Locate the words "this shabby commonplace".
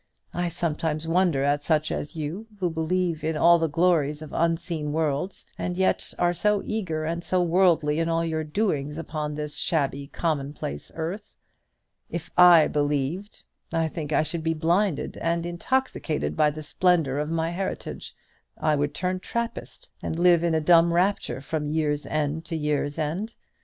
9.35-10.91